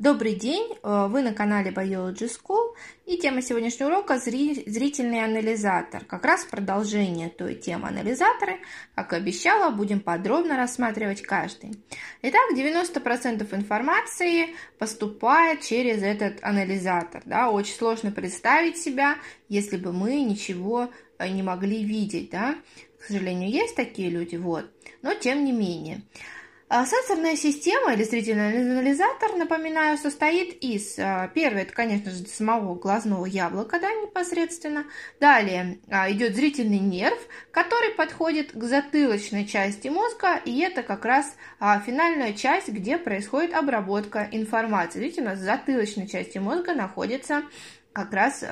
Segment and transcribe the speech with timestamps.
[0.00, 2.74] Добрый день, э, вы на канале Biology School
[3.04, 6.06] и тема сегодняшнего урока– зрительный анализатор.
[6.06, 8.60] Как раз продолжение той темы анализаторы,
[8.94, 11.84] как и обещала, будем подробно рассматривать каждый.
[12.22, 17.20] Итак, 90% информации поступает через этот анализатор.
[17.26, 17.50] Да?
[17.50, 19.16] Очень сложно представить себя,
[19.50, 20.88] если бы мы ничего
[21.18, 22.30] э, не могли видеть.
[22.30, 22.56] Да?
[22.98, 24.64] К сожалению, есть такие люди, вот.
[25.02, 26.00] но тем не менее.
[26.72, 32.76] А сенсорная система или зрительный анализатор, напоминаю, состоит из, а, первое, это, конечно же, самого
[32.76, 34.84] глазного яблока, да, непосредственно.
[35.18, 37.18] Далее а, идет зрительный нерв,
[37.50, 44.28] который подходит к затылочной части мозга, и это как раз финальная часть, где происходит обработка
[44.30, 45.00] информации.
[45.00, 47.42] Видите, у нас в затылочной части мозга находится
[47.92, 48.44] как раз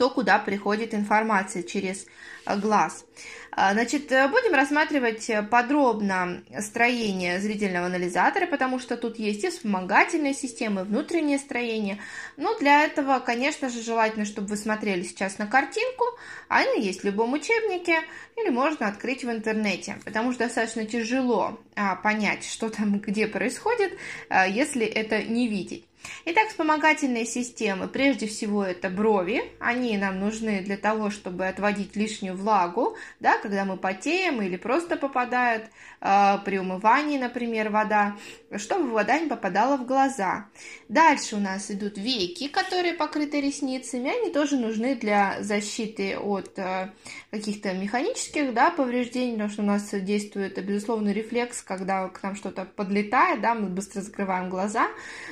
[0.00, 2.06] то, куда приходит информация через
[2.46, 3.04] э, глаз.
[3.52, 10.32] А, значит, э, будем рассматривать подробно строение зрительного анализатора, потому что тут есть и вспомогательные
[10.32, 11.98] системы, внутреннее строение.
[12.38, 16.06] Но для этого, конечно же, желательно, чтобы вы смотрели сейчас на картинку.
[16.48, 18.00] Она есть в любом учебнике
[18.38, 23.98] или можно открыть в интернете, потому что достаточно тяжело а, понять, что там где происходит,
[24.30, 25.89] а, если это не видеть.
[26.24, 32.36] Итак, вспомогательные системы, прежде всего это брови, они нам нужны для того, чтобы отводить лишнюю
[32.36, 35.70] влагу, да, когда мы потеем или просто попадает
[36.00, 38.16] э, при умывании, например, вода,
[38.56, 40.46] чтобы вода не попадала в глаза.
[40.88, 46.90] Дальше у нас идут веки, которые покрыты ресницами, они тоже нужны для защиты от э,
[47.30, 52.64] каких-то механических да, повреждений, потому что у нас действует безусловный рефлекс, когда к нам что-то
[52.64, 54.88] подлетает, да, мы быстро закрываем глаза.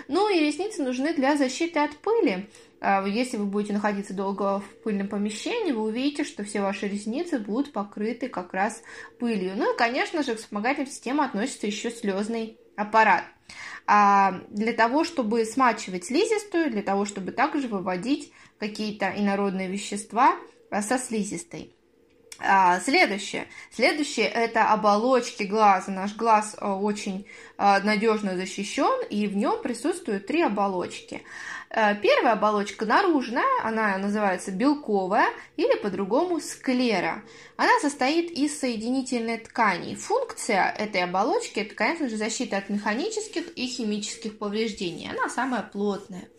[0.09, 2.49] Ну и ресницы нужны для защиты от пыли.
[2.81, 7.39] А, если вы будете находиться долго в пыльном помещении, вы увидите, что все ваши ресницы
[7.39, 8.83] будут покрыты как раз
[9.19, 9.55] пылью.
[9.57, 13.25] Ну и, конечно же, к вспомогательной системе относится еще слезный аппарат.
[13.87, 20.37] А для того, чтобы смачивать слизистую, для того, чтобы также выводить какие-то инородные вещества
[20.71, 21.73] а, со слизистой.
[22.41, 23.49] А, следующее.
[23.73, 25.91] Следующее это оболочки глаза.
[25.91, 27.27] Наш глаз а, очень
[27.57, 31.23] а, надежно защищен, и в нем присутствуют три оболочки.
[31.71, 35.27] Первая оболочка наружная, она называется белковая
[35.59, 37.23] или по-другому склера.
[37.59, 39.95] Она состоит из соединительной ткани.
[39.95, 45.11] Функция этой оболочки это, конечно же, защита от механических и химических повреждений.
[45.11, 46.31] Она самая плотная.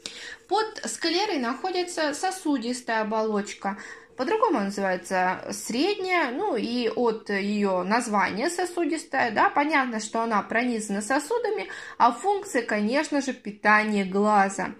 [0.47, 3.77] Под склерой находится сосудистая оболочка.
[4.19, 11.69] По-другому называется средняя, ну и от ее названия сосудистая, да, понятно, что она пронизана сосудами,
[11.97, 14.71] а функция, конечно же, питание глаза.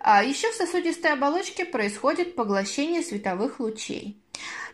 [0.00, 4.20] А еще в сосудистой оболочке происходит поглощение световых лучей.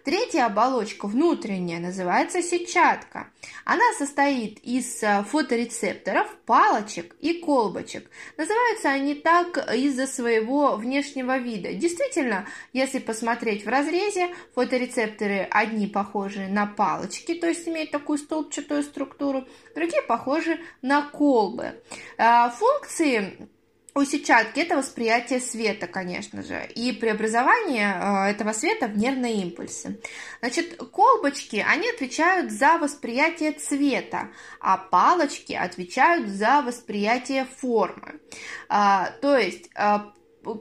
[0.04, 3.28] Третья оболочка, внутренняя, называется сетчатка.
[3.64, 8.10] Она состоит из э, фоторецепторов, палочек и колбочек.
[8.36, 11.72] Называются они так из-за своего внешнего вида.
[11.72, 18.82] Действительно, если посмотреть в разрезе, фоторецепторы одни похожи на палочки, то есть имеют такую столбчатую
[18.82, 21.80] структуру, другие похожи на колбы.
[22.18, 23.48] Э, функции
[23.94, 30.00] у сетчатки это восприятие света, конечно же, и преобразование э, этого света в нервные импульсы.
[30.40, 38.20] Значит, колбочки, они отвечают за восприятие цвета, а палочки отвечают за восприятие формы.
[38.68, 39.98] А, то есть э,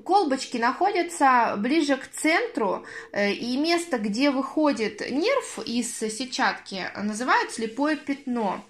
[0.05, 7.97] колбочки находятся ближе к центру, э, и место, где выходит нерв из сетчатки, называют слепое
[7.97, 8.63] пятно.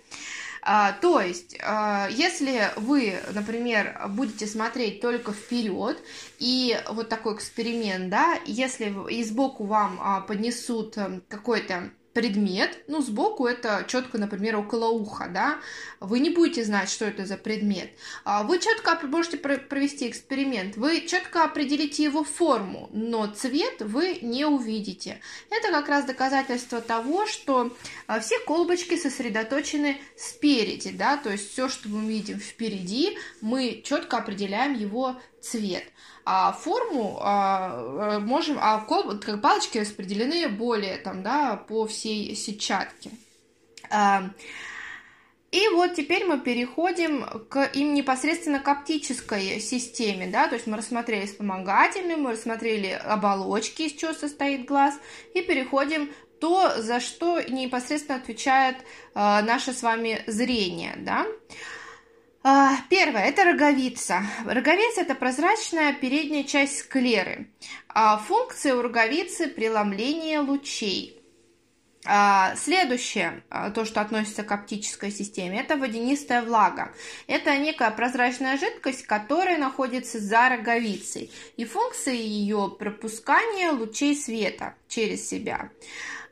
[0.65, 6.01] А, то есть, а, если вы, например, будете смотреть только вперед,
[6.39, 13.01] и вот такой эксперимент, да, если и сбоку вам а, поднесут эм, какой-то предмет, ну,
[13.01, 15.59] сбоку это четко, например, около уха, да,
[15.99, 17.89] вы не будете знать, что это за предмет.
[18.23, 24.45] А вы четко можете провести эксперимент, вы четко определите его форму, но цвет вы не
[24.45, 25.19] увидите.
[25.49, 27.75] Это как раз доказательство того, что
[28.07, 34.17] а, все колбочки сосредоточены спереди, да, то есть все, что мы видим впереди, мы четко
[34.17, 35.83] определяем его цвет.
[36.25, 42.33] А форму а, э, можем, а кол, как палочки распределены более там, да, по всей
[42.35, 43.11] сетчатке.
[43.89, 44.29] А,
[45.51, 50.77] и вот теперь мы переходим к им непосредственно к оптической системе, да, то есть мы
[50.77, 54.95] рассмотрели вспомогательную, мы рассмотрели оболочки, из чего состоит глаз,
[55.35, 61.25] и переходим то, за что непосредственно отвечает э, наше с вами зрение, да.
[61.25, 61.53] А,
[62.89, 64.21] первое– это роговица.
[64.45, 67.47] Роговица– это прозрачная передняя часть склеры.
[67.87, 71.22] А функция у роговицы– преломление лучей.
[72.05, 76.91] А, следующее, а, то, что относится к оптической системе, это водянистая влага.
[77.27, 85.27] Это некая прозрачная жидкость, которая находится за роговицей, и функция ее пропускания лучей света через
[85.27, 85.69] себя.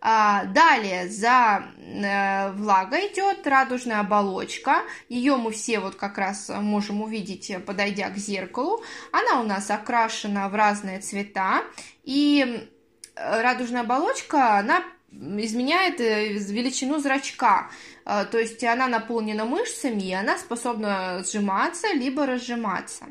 [0.03, 4.81] А, далее за э, влагой идет радужная оболочка.
[5.09, 8.83] Ее мы все вот как раз можем увидеть, подойдя к зеркалу.
[9.11, 11.63] Она у нас окрашена в разные цвета.
[12.03, 12.67] И
[13.15, 17.69] э, радужная оболочка, она изменяет э, величину зрачка.
[18.05, 23.05] Э, то есть она наполнена мышцами, и она способна сжиматься либо разжиматься.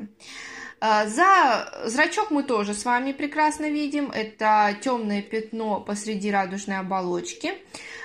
[0.79, 4.11] Э, за зрачок мы тоже с вами прекрасно видим.
[4.11, 7.53] Это темное пятно посреди радужной оболочки.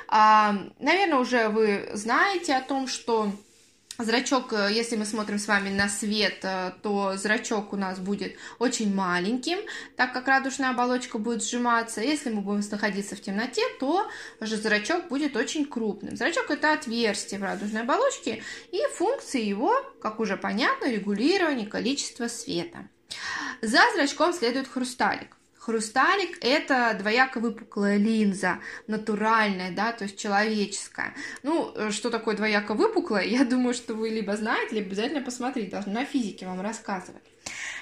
[0.08, 3.32] Наверное, уже вы знаете о том, что
[3.98, 8.37] Зрачок, э, если мы смотрим с вами на свет, э, то зрачок у нас будет
[8.58, 9.58] очень маленьким,
[9.96, 12.02] так как радужная оболочка будет сжиматься.
[12.02, 14.10] Если мы будем находиться в темноте, то
[14.40, 16.14] же зрачок будет очень крупным.
[16.14, 22.88] Зрачок это отверстие в радужной оболочке, и функции его, как уже понятно, регулирование количества света.
[23.62, 25.37] За зрачком следует хрусталик.
[25.66, 31.12] Хрусталик– это двояко выпуклая линза, натуральная, да, то есть человеческая.
[31.42, 35.72] Ну, э, что такое двояко выпуклая, я думаю, что вы либо знаете, либо обязательно посмотрите,
[35.72, 37.24] должны на физике вам рассказывать.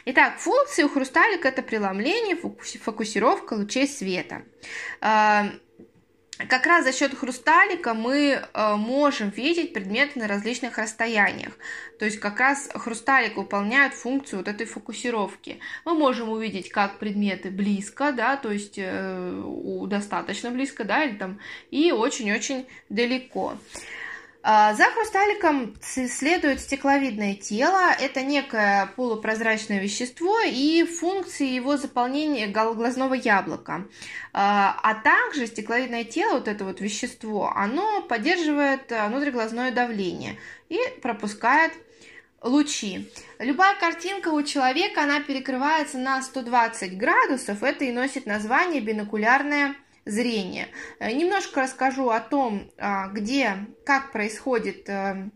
[0.06, 2.38] Итак, функции у хрусталика– это преломление,
[2.80, 4.44] фокусировка лучей света.
[6.36, 11.52] Как раз за счет хрусталика мы э, можем видеть предметы на различных расстояниях.
[12.00, 15.60] То есть как раз хрусталик выполняет функцию вот этой фокусировки.
[15.84, 19.42] Мы можем увидеть как предметы близко, да, то есть э,
[19.86, 21.38] достаточно близко, да, или там
[21.70, 23.56] и очень-очень далеко.
[24.46, 27.90] А, за хрусталиком следует стекловидное тело.
[27.98, 33.86] Это некое полупрозрачное вещество и функции его заполнения глазного яблока.
[34.34, 40.36] А, а также стекловидное тело, вот это вот вещество, оно поддерживает а, внутриглазное давление
[40.68, 41.72] и пропускает
[42.42, 43.10] лучи.
[43.38, 47.62] Любая картинка у человека, она перекрывается на 120 градусов.
[47.62, 49.74] Это и носит название бинокулярное
[50.04, 50.68] зрения.
[50.98, 55.30] Э, немножко расскажу о том, а, где, как происходит э,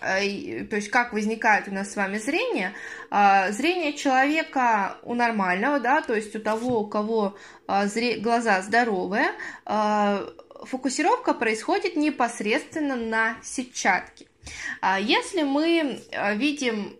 [0.00, 2.74] э, то есть как возникает у нас с вами зрение.
[3.10, 7.86] А, зрение человека у нормального, да, то есть у того, у кого а,
[8.18, 9.30] глаза здоровые,
[10.64, 14.26] фокусировка происходит непосредственно на сетчатке.
[15.00, 16.00] Если мы
[16.34, 16.96] видим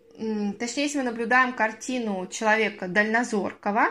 [0.59, 3.89] точнее, если мы наблюдаем картину человека дальнозоркого,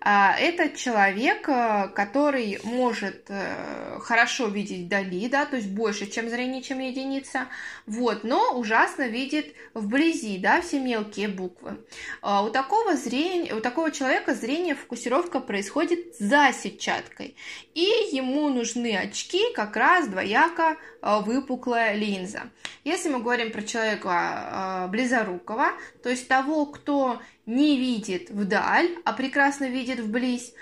[0.00, 6.28] а, это человек, э, который может э, хорошо видеть вдали, да, то есть больше, чем
[6.28, 7.48] зрение, чем единица,
[7.86, 11.84] вот, но ужасно видит вблизи, да, все мелкие буквы.
[12.22, 17.34] А, у такого зрения, у такого человека зрение, фокусировка происходит за сетчаткой,
[17.74, 22.42] и ему нужны очки как раз двояко э, выпуклая линза.
[22.84, 25.57] Если мы говорим про человека близорукого,
[26.02, 30.52] то есть того, кто не видит вдаль, а прекрасно видит вблизь,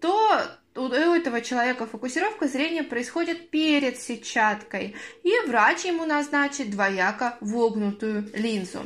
[0.00, 0.42] то
[0.76, 8.82] у этого человека фокусировка зрения происходит перед сетчаткой, и врач ему назначит двояко вогнутую линзу.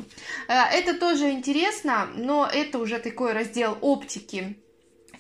[0.49, 4.59] Э, это тоже интересно, но это уже такой раздел оптики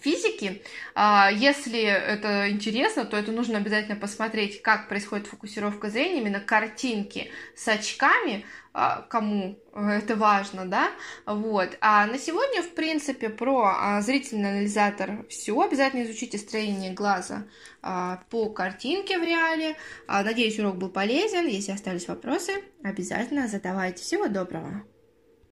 [0.00, 0.62] физики.
[0.94, 7.30] А, если это интересно, то это нужно обязательно посмотреть, как происходит фокусировка зрения, именно картинки
[7.54, 10.90] с очками, а, кому это важно, да,
[11.26, 11.76] вот.
[11.80, 15.60] А на сегодня, в принципе, про а, зрительный анализатор все.
[15.60, 17.44] Обязательно изучите строение глаза
[18.30, 19.76] по картинке в реале.
[20.08, 21.46] Надеюсь, урок был полезен.
[21.46, 24.02] Если остались вопросы, обязательно задавайте.
[24.02, 24.84] Всего доброго!